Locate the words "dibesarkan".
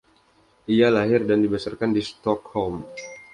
1.45-1.89